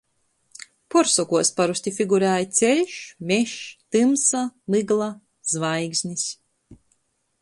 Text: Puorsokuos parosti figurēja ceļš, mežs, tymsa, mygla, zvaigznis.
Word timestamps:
Puorsokuos 0.93 1.51
parosti 1.59 1.93
figurēja 1.97 2.47
ceļš, 2.61 2.95
mežs, 3.33 3.55
tymsa, 3.97 4.41
mygla, 4.77 5.11
zvaigznis. 5.55 6.25